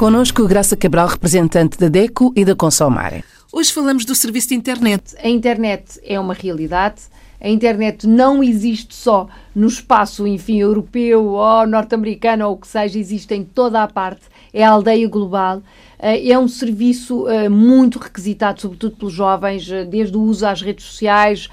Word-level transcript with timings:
Conosco 0.00 0.48
Graça 0.48 0.78
Cabral, 0.78 1.08
representante 1.08 1.76
da 1.76 1.86
DECO 1.86 2.32
e 2.34 2.42
da 2.42 2.56
Consomare. 2.56 3.22
Hoje 3.52 3.70
falamos 3.70 4.06
do 4.06 4.14
serviço 4.14 4.48
de 4.48 4.54
internet. 4.54 5.14
A 5.22 5.28
internet 5.28 6.00
é 6.02 6.18
uma 6.18 6.32
realidade. 6.32 7.02
A 7.40 7.48
internet 7.48 8.06
não 8.06 8.42
existe 8.42 8.94
só 8.94 9.26
no 9.54 9.66
espaço, 9.66 10.26
enfim, 10.26 10.58
europeu 10.58 11.24
ou 11.24 11.66
norte-americano 11.66 12.46
ou 12.46 12.54
o 12.54 12.56
que 12.56 12.68
seja, 12.68 12.98
existe 12.98 13.34
em 13.34 13.44
toda 13.44 13.82
a 13.82 13.88
parte. 13.88 14.22
É 14.52 14.64
a 14.64 14.70
aldeia 14.70 15.08
global. 15.08 15.62
Eh, 16.00 16.30
é 16.30 16.38
um 16.38 16.48
serviço 16.48 17.28
eh, 17.28 17.48
muito 17.48 17.98
requisitado, 17.98 18.60
sobretudo 18.60 18.96
pelos 18.96 19.12
jovens, 19.12 19.70
eh, 19.70 19.84
desde 19.84 20.16
o 20.16 20.22
uso 20.22 20.46
às 20.46 20.62
redes 20.62 20.84
sociais, 20.84 21.48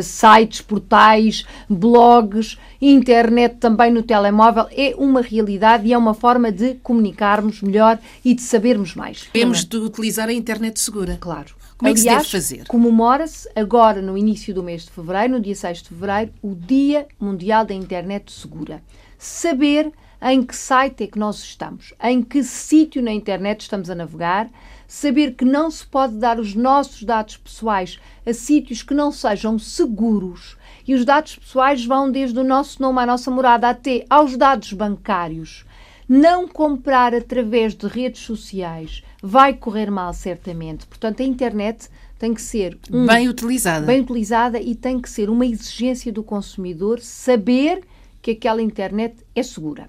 sites, 0.00 0.60
portais, 0.60 1.44
blogs, 1.68 2.56
internet 2.80 3.56
também 3.56 3.90
no 3.90 4.00
telemóvel. 4.00 4.66
É 4.70 4.94
uma 4.96 5.20
realidade 5.20 5.88
e 5.88 5.92
é 5.92 5.98
uma 5.98 6.14
forma 6.14 6.52
de 6.52 6.74
comunicarmos 6.74 7.60
melhor 7.60 7.98
e 8.24 8.32
de 8.32 8.42
sabermos 8.42 8.94
mais. 8.94 9.28
Temos 9.32 9.64
de 9.64 9.76
utilizar 9.76 10.28
a 10.28 10.32
internet 10.32 10.78
segura. 10.78 11.16
Claro. 11.20 11.57
Como 11.78 11.88
é 11.88 11.94
que 11.94 12.00
Aliás, 12.00 12.26
se 12.26 12.32
deve 12.32 12.44
fazer? 12.44 12.66
Comemora-se 12.66 13.48
agora, 13.54 14.02
no 14.02 14.18
início 14.18 14.52
do 14.52 14.64
mês 14.64 14.82
de 14.84 14.90
fevereiro, 14.90 15.34
no 15.34 15.40
dia 15.40 15.54
6 15.54 15.82
de 15.82 15.88
fevereiro, 15.90 16.32
o 16.42 16.52
Dia 16.52 17.06
Mundial 17.20 17.64
da 17.64 17.72
Internet 17.72 18.32
Segura. 18.32 18.82
Saber 19.16 19.92
em 20.20 20.42
que 20.42 20.56
site 20.56 21.04
é 21.04 21.06
que 21.06 21.18
nós 21.18 21.38
estamos, 21.38 21.94
em 22.02 22.20
que 22.20 22.42
sítio 22.42 23.00
na 23.00 23.12
internet 23.12 23.60
estamos 23.60 23.88
a 23.88 23.94
navegar, 23.94 24.50
saber 24.88 25.34
que 25.34 25.44
não 25.44 25.70
se 25.70 25.86
pode 25.86 26.14
dar 26.16 26.40
os 26.40 26.56
nossos 26.56 27.04
dados 27.04 27.36
pessoais 27.36 28.00
a 28.26 28.32
sítios 28.32 28.82
que 28.82 28.94
não 28.94 29.12
sejam 29.12 29.56
seguros. 29.56 30.56
E 30.86 30.94
os 30.94 31.04
dados 31.04 31.36
pessoais 31.36 31.84
vão 31.84 32.10
desde 32.10 32.38
o 32.40 32.44
nosso 32.44 32.82
nome, 32.82 33.00
à 33.00 33.06
nossa 33.06 33.30
morada, 33.30 33.68
até 33.68 34.04
aos 34.10 34.36
dados 34.36 34.72
bancários. 34.72 35.64
Não 36.08 36.48
comprar 36.48 37.14
através 37.14 37.74
de 37.74 37.86
redes 37.86 38.22
sociais 38.22 39.02
vai 39.22 39.52
correr 39.52 39.90
mal, 39.90 40.14
certamente. 40.14 40.86
Portanto, 40.86 41.20
a 41.20 41.24
internet 41.24 41.88
tem 42.18 42.32
que 42.32 42.40
ser 42.40 42.78
um, 42.90 43.06
bem 43.06 43.28
utilizada. 43.28 43.86
Bem 43.86 44.00
utilizada 44.00 44.58
e 44.58 44.74
tem 44.74 44.98
que 44.98 45.10
ser 45.10 45.28
uma 45.28 45.44
exigência 45.44 46.10
do 46.10 46.22
consumidor 46.22 46.98
saber 47.00 47.82
que 48.22 48.30
aquela 48.30 48.62
internet 48.62 49.16
é 49.34 49.42
segura. 49.42 49.88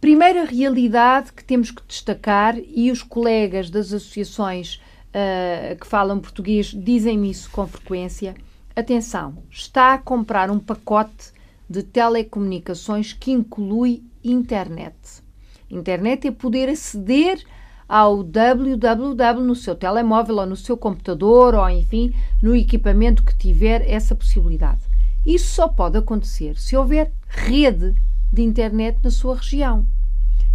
Primeira 0.00 0.44
realidade 0.44 1.32
que 1.32 1.42
temos 1.42 1.72
que 1.72 1.82
destacar, 1.86 2.56
e 2.56 2.90
os 2.92 3.02
colegas 3.02 3.68
das 3.68 3.92
associações 3.92 4.80
uh, 5.08 5.76
que 5.78 5.86
falam 5.86 6.20
português 6.20 6.66
dizem-me 6.66 7.30
isso 7.30 7.50
com 7.50 7.66
frequência: 7.66 8.36
atenção, 8.76 9.42
está 9.50 9.94
a 9.94 9.98
comprar 9.98 10.50
um 10.50 10.60
pacote 10.60 11.32
de 11.68 11.82
telecomunicações 11.82 13.12
que 13.12 13.32
inclui 13.32 14.02
internet. 14.22 15.22
Internet 15.70 16.26
é 16.26 16.30
poder 16.30 16.68
aceder 16.68 17.42
ao 17.88 18.22
www 18.22 19.40
no 19.40 19.54
seu 19.54 19.74
telemóvel 19.74 20.36
ou 20.36 20.46
no 20.46 20.56
seu 20.56 20.76
computador 20.76 21.54
ou, 21.54 21.68
enfim, 21.70 22.12
no 22.42 22.54
equipamento 22.54 23.24
que 23.24 23.36
tiver 23.36 23.88
essa 23.88 24.14
possibilidade. 24.14 24.82
Isso 25.24 25.54
só 25.54 25.68
pode 25.68 25.96
acontecer 25.96 26.56
se 26.58 26.76
houver 26.76 27.12
rede 27.28 27.94
de 28.32 28.42
internet 28.42 28.98
na 29.02 29.10
sua 29.10 29.36
região. 29.36 29.86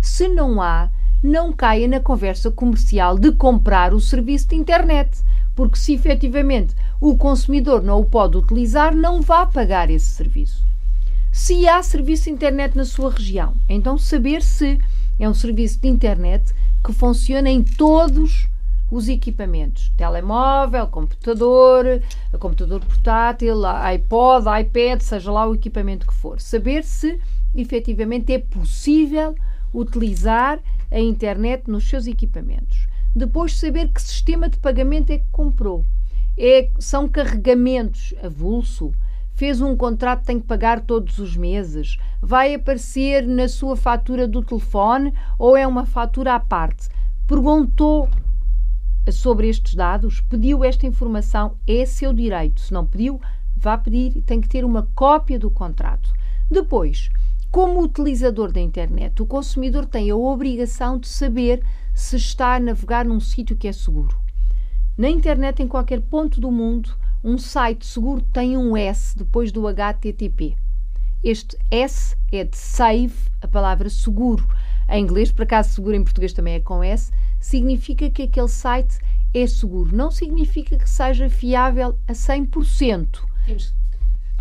Se 0.01 0.27
não 0.27 0.61
há, 0.61 0.89
não 1.23 1.53
caia 1.53 1.87
na 1.87 1.99
conversa 1.99 2.51
comercial 2.51 3.17
de 3.17 3.31
comprar 3.31 3.93
o 3.93 3.99
serviço 3.99 4.49
de 4.49 4.55
internet, 4.55 5.23
porque 5.55 5.77
se 5.77 5.93
efetivamente 5.93 6.75
o 6.99 7.15
consumidor 7.15 7.81
não 7.81 7.99
o 7.99 8.05
pode 8.05 8.37
utilizar, 8.37 8.95
não 8.95 9.21
vá 9.21 9.45
pagar 9.45 9.89
esse 9.89 10.09
serviço. 10.09 10.72
Se 11.35 11.67
há 11.67 11.81
serviço 11.81 12.25
de 12.25 12.29
internet 12.29 12.77
na 12.77 12.85
sua 12.85 13.09
região, 13.09 13.55
então 13.67 13.97
saber 13.97 14.43
se 14.43 14.79
é 15.19 15.27
um 15.27 15.33
serviço 15.33 15.81
de 15.81 15.87
internet 15.87 16.53
que 16.85 16.93
funciona 16.93 17.49
em 17.49 17.63
todos 17.63 18.47
os 18.91 19.09
equipamentos: 19.09 19.91
telemóvel, 19.97 20.85
computador, 20.85 22.03
computador 22.39 22.79
portátil, 22.81 23.65
iPod, 23.65 24.45
iPad, 24.61 25.01
seja 25.01 25.31
lá 25.31 25.49
o 25.49 25.55
equipamento 25.55 26.05
que 26.05 26.13
for. 26.13 26.39
Saber 26.39 26.83
se 26.83 27.19
efetivamente 27.55 28.31
é 28.31 28.37
possível 28.37 29.35
utilizar 29.73 30.59
a 30.91 30.99
internet 30.99 31.63
nos 31.67 31.89
seus 31.89 32.05
equipamentos. 32.05 32.87
Depois, 33.15 33.57
saber 33.57 33.87
que 33.87 33.99
sistema 33.99 34.47
de 34.47 34.59
pagamento 34.59 35.09
é 35.09 35.17
que 35.17 35.27
comprou. 35.31 35.83
É, 36.37 36.69
são 36.77 37.09
carregamentos 37.09 38.13
avulso, 38.21 38.93
fez 39.33 39.61
um 39.61 39.75
contrato, 39.75 40.25
tem 40.25 40.39
que 40.39 40.47
pagar 40.47 40.81
todos 40.81 41.19
os 41.19 41.35
meses, 41.35 41.97
vai 42.21 42.53
aparecer 42.53 43.25
na 43.27 43.47
sua 43.47 43.75
fatura 43.75 44.27
do 44.27 44.43
telefone 44.43 45.13
ou 45.37 45.57
é 45.57 45.65
uma 45.67 45.85
fatura 45.85 46.35
à 46.35 46.39
parte. 46.39 46.87
Perguntou 47.27 48.09
sobre 49.11 49.49
estes 49.49 49.75
dados, 49.75 50.21
pediu 50.21 50.63
esta 50.63 50.85
informação, 50.85 51.57
é 51.67 51.85
seu 51.85 52.13
direito. 52.13 52.61
Se 52.61 52.71
não 52.71 52.85
pediu, 52.85 53.19
vá 53.57 53.77
pedir 53.77 54.15
e 54.15 54.21
tem 54.21 54.39
que 54.39 54.47
ter 54.47 54.63
uma 54.63 54.87
cópia 54.95 55.37
do 55.37 55.49
contrato. 55.49 56.13
Depois, 56.49 57.09
como 57.51 57.81
utilizador 57.81 58.51
da 58.51 58.61
internet, 58.61 59.21
o 59.21 59.25
consumidor 59.25 59.85
tem 59.85 60.09
a 60.09 60.15
obrigação 60.15 60.97
de 60.97 61.07
saber 61.07 61.63
se 61.93 62.15
está 62.15 62.55
a 62.55 62.59
navegar 62.59 63.05
num 63.05 63.19
sítio 63.19 63.55
que 63.55 63.67
é 63.67 63.71
seguro. 63.71 64.17
Na 64.97 65.09
internet, 65.09 65.61
em 65.61 65.67
qualquer 65.67 66.01
ponto 66.01 66.39
do 66.39 66.51
mundo, 66.51 66.95
um 67.23 67.37
site 67.37 67.85
seguro 67.85 68.21
tem 68.33 68.57
um 68.57 68.75
S 68.75 69.17
depois 69.17 69.51
do 69.51 69.67
HTTP. 69.67 70.55
Este 71.23 71.57
S 71.71 72.17
é 72.31 72.43
de 72.43 72.57
save, 72.57 73.13
a 73.41 73.47
palavra 73.47 73.89
seguro. 73.89 74.45
Em 74.89 75.01
inglês, 75.01 75.31
por 75.31 75.43
acaso, 75.43 75.73
seguro 75.73 75.95
em 75.95 76.03
português 76.03 76.33
também 76.33 76.55
é 76.55 76.59
com 76.59 76.83
S, 76.83 77.11
significa 77.39 78.09
que 78.09 78.23
aquele 78.23 78.49
site 78.49 78.99
é 79.33 79.47
seguro. 79.47 79.95
Não 79.95 80.11
significa 80.11 80.77
que 80.77 80.89
seja 80.89 81.29
fiável 81.29 81.97
a 82.07 82.11
100%. 82.11 83.07
Temos 83.45 83.73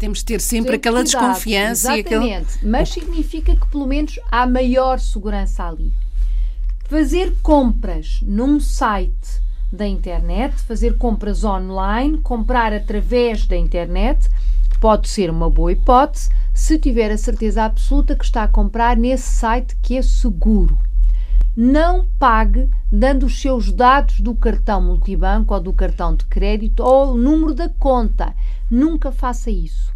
temos 0.02 0.18
de 0.18 0.24
ter 0.24 0.40
sempre 0.40 0.74
aquela 0.74 1.04
cuidado, 1.04 1.20
desconfiança. 1.20 1.96
Exatamente, 1.96 2.56
aquele... 2.56 2.70
mas 2.72 2.88
significa 2.88 3.54
que 3.54 3.66
pelo 3.68 3.86
menos 3.86 4.18
há 4.32 4.44
maior 4.44 4.98
segurança 4.98 5.64
ali. 5.64 5.92
Fazer 6.86 7.36
compras 7.40 8.18
num 8.20 8.58
site 8.58 9.40
da 9.72 9.86
internet, 9.86 10.54
fazer 10.62 10.98
compras 10.98 11.42
online, 11.42 12.18
comprar 12.18 12.72
através 12.72 13.46
da 13.46 13.56
internet, 13.56 14.28
pode 14.78 15.08
ser 15.08 15.30
uma 15.30 15.48
boa 15.48 15.72
hipótese 15.72 16.30
se 16.52 16.78
tiver 16.78 17.10
a 17.10 17.16
certeza 17.16 17.64
absoluta 17.64 18.14
que 18.14 18.24
está 18.24 18.42
a 18.42 18.48
comprar 18.48 18.96
nesse 18.96 19.30
site 19.30 19.76
que 19.80 19.96
é 19.96 20.02
seguro. 20.02 20.78
Não 21.56 22.06
pague 22.18 22.68
dando 22.90 23.26
os 23.26 23.40
seus 23.40 23.72
dados 23.72 24.20
do 24.20 24.34
cartão 24.34 24.82
multibanco 24.82 25.54
ou 25.54 25.60
do 25.60 25.72
cartão 25.72 26.14
de 26.14 26.24
crédito 26.26 26.80
ou 26.82 27.12
o 27.12 27.18
número 27.18 27.54
da 27.54 27.68
conta. 27.68 28.34
Nunca 28.70 29.10
faça 29.10 29.50
isso 29.50 29.92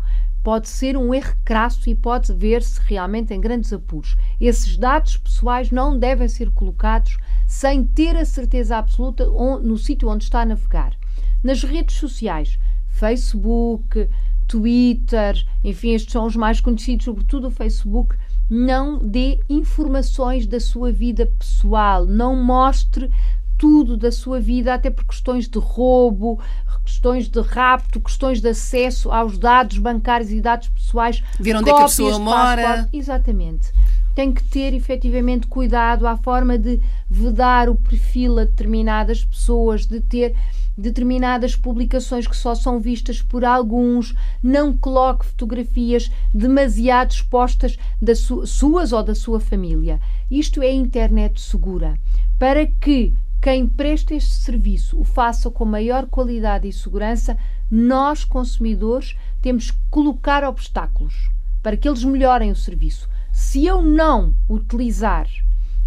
pode 0.46 0.68
ser 0.68 0.96
um 0.96 1.12
erro 1.12 1.34
crasso 1.44 1.90
e 1.90 1.94
pode 1.96 2.32
ver-se 2.32 2.80
realmente 2.84 3.34
em 3.34 3.40
grandes 3.40 3.72
apuros. 3.72 4.16
Esses 4.40 4.76
dados 4.76 5.16
pessoais 5.16 5.72
não 5.72 5.98
devem 5.98 6.28
ser 6.28 6.52
colocados 6.52 7.18
sem 7.48 7.82
ter 7.82 8.14
a 8.16 8.24
certeza 8.24 8.76
absoluta 8.76 9.26
no 9.26 9.76
sítio 9.76 10.08
onde 10.08 10.22
está 10.22 10.42
a 10.42 10.46
navegar. 10.46 10.96
Nas 11.42 11.64
redes 11.64 11.96
sociais, 11.96 12.60
Facebook, 12.90 14.08
Twitter, 14.46 15.44
enfim, 15.64 15.94
estes 15.94 16.12
são 16.12 16.24
os 16.24 16.36
mais 16.36 16.60
conhecidos, 16.60 17.06
sobretudo 17.06 17.48
o 17.48 17.50
Facebook, 17.50 18.14
não 18.48 18.98
dê 18.98 19.40
informações 19.50 20.46
da 20.46 20.60
sua 20.60 20.92
vida 20.92 21.26
pessoal, 21.26 22.06
não 22.06 22.36
mostre 22.36 23.10
tudo 23.58 23.96
da 23.96 24.12
sua 24.12 24.40
vida, 24.40 24.74
até 24.74 24.90
por 24.90 25.04
questões 25.04 25.48
de 25.48 25.58
roubo, 25.58 26.40
questões 26.86 27.28
de 27.28 27.40
rapto, 27.40 28.00
questões 28.00 28.40
de 28.40 28.48
acesso 28.48 29.10
aos 29.10 29.36
dados 29.36 29.78
bancários 29.78 30.30
e 30.30 30.40
dados 30.40 30.68
pessoais. 30.68 31.22
Ver 31.38 31.56
onde 31.56 31.68
é 31.68 31.74
que 31.74 31.80
a 31.80 31.84
pessoa 31.84 32.18
mora. 32.18 32.88
Exatamente. 32.92 33.72
Tem 34.14 34.32
que 34.32 34.42
ter 34.42 34.72
efetivamente 34.72 35.46
cuidado 35.46 36.06
à 36.06 36.16
forma 36.16 36.56
de 36.56 36.80
vedar 37.10 37.68
o 37.68 37.74
perfil 37.74 38.38
a 38.38 38.44
determinadas 38.44 39.22
pessoas, 39.22 39.84
de 39.84 40.00
ter 40.00 40.34
determinadas 40.76 41.56
publicações 41.56 42.26
que 42.26 42.36
só 42.36 42.54
são 42.54 42.78
vistas 42.78 43.22
por 43.22 43.44
alguns, 43.44 44.14
não 44.42 44.76
coloque 44.76 45.26
fotografias 45.26 46.10
demasiado 46.32 47.12
expostas 47.12 47.78
das 48.00 48.18
su 48.18 48.46
suas 48.46 48.92
ou 48.92 49.02
da 49.02 49.14
sua 49.14 49.40
família. 49.40 50.00
Isto 50.30 50.62
é 50.62 50.70
internet 50.72 51.40
segura. 51.40 51.98
Para 52.38 52.66
que 52.66 53.14
quem 53.46 53.64
presta 53.64 54.12
este 54.12 54.32
serviço 54.32 54.98
o 54.98 55.04
faça 55.04 55.48
com 55.48 55.64
maior 55.64 56.06
qualidade 56.06 56.66
e 56.66 56.72
segurança, 56.72 57.38
nós, 57.70 58.24
consumidores, 58.24 59.16
temos 59.40 59.70
que 59.70 59.78
colocar 59.88 60.42
obstáculos 60.42 61.30
para 61.62 61.76
que 61.76 61.88
eles 61.88 62.02
melhorem 62.02 62.50
o 62.50 62.56
serviço. 62.56 63.08
Se 63.30 63.64
eu 63.64 63.80
não 63.80 64.34
utilizar 64.50 65.28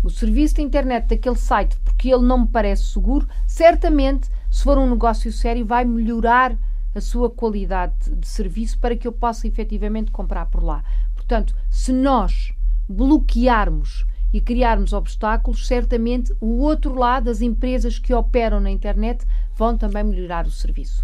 o 0.01 0.09
serviço 0.09 0.55
de 0.55 0.61
internet 0.61 1.07
daquele 1.07 1.35
site 1.35 1.77
porque 1.83 2.07
ele 2.07 2.23
não 2.23 2.43
me 2.43 2.47
parece 2.47 2.85
seguro, 2.85 3.27
certamente, 3.45 4.29
se 4.49 4.63
for 4.63 4.77
um 4.77 4.89
negócio 4.89 5.29
sério, 5.29 5.65
vai 5.65 5.83
melhorar 5.83 6.55
a 6.95 7.01
sua 7.01 7.29
qualidade 7.29 7.93
de 8.09 8.25
serviço 8.25 8.79
para 8.79 8.95
que 8.95 9.05
eu 9.05 9.11
possa 9.11 9.49
efetivamente 9.49 10.11
comprar 10.11 10.45
por 10.45 10.63
lá. 10.63 10.81
Portanto, 11.13 11.53
se 11.69 11.91
nós 11.91 12.53
bloquearmos 12.87 14.05
e 14.33 14.39
criarmos 14.39 14.93
obstáculos, 14.93 15.67
certamente 15.67 16.33
o 16.39 16.59
outro 16.59 16.93
lado, 16.95 17.29
as 17.29 17.41
empresas 17.41 17.97
que 17.97 18.13
operam 18.13 18.59
na 18.59 18.69
internet, 18.69 19.25
vão 19.55 19.77
também 19.77 20.03
melhorar 20.03 20.47
o 20.47 20.51
serviço. 20.51 21.03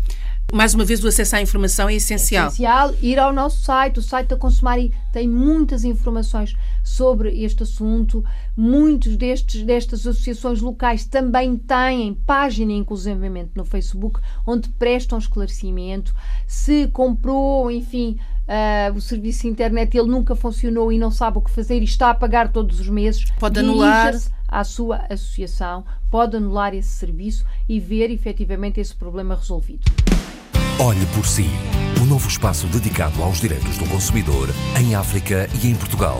Mais 0.53 0.75
uma 0.75 0.85
vez, 0.85 1.03
o 1.03 1.07
acesso 1.07 1.35
à 1.35 1.41
informação 1.41 1.89
é 1.89 1.95
essencial. 1.95 2.45
É 2.45 2.47
essencial 2.47 2.93
ir 3.01 3.19
ao 3.19 3.33
nosso 3.33 3.63
site. 3.63 3.99
O 3.99 4.01
site 4.01 4.29
da 4.29 4.37
Consumari 4.37 4.93
tem 5.11 5.27
muitas 5.27 5.83
informações 5.83 6.55
sobre 6.83 7.43
este 7.43 7.63
assunto. 7.63 8.23
Muitos 8.55 9.17
destes, 9.17 9.63
destas 9.63 10.05
associações 10.05 10.61
locais 10.61 11.03
também 11.03 11.57
têm 11.57 12.13
página, 12.13 12.71
inclusivamente, 12.71 13.51
no 13.55 13.65
Facebook, 13.65 14.19
onde 14.45 14.69
prestam 14.69 15.17
esclarecimento. 15.17 16.13
Se 16.45 16.87
comprou, 16.87 17.71
enfim, 17.71 18.17
uh, 18.47 18.95
o 18.95 19.01
serviço 19.01 19.43
de 19.43 19.47
internet 19.49 19.97
ele 19.97 20.07
nunca 20.07 20.35
funcionou 20.35 20.91
e 20.91 20.97
não 20.97 21.11
sabe 21.11 21.37
o 21.37 21.41
que 21.41 21.51
fazer 21.51 21.81
e 21.81 21.85
está 21.85 22.09
a 22.09 22.13
pagar 22.13 22.51
todos 22.51 22.79
os 22.79 22.89
meses, 22.89 23.25
pode 23.39 23.59
anular 23.59 24.13
à 24.47 24.63
sua 24.63 25.05
associação, 25.09 25.83
pode 26.09 26.37
anular 26.37 26.73
esse 26.73 26.89
serviço 26.89 27.45
e 27.67 27.79
ver 27.79 28.11
efetivamente 28.11 28.79
esse 28.79 28.95
problema 28.95 29.35
resolvido. 29.35 29.83
Olhe 30.79 31.05
por 31.07 31.25
si. 31.25 31.49
Um 32.01 32.05
novo 32.05 32.27
espaço 32.27 32.67
dedicado 32.67 33.23
aos 33.23 33.39
direitos 33.39 33.77
do 33.77 33.85
consumidor 33.87 34.49
em 34.79 34.93
África 34.93 35.47
e 35.63 35.67
em 35.67 35.75
Portugal. 35.75 36.19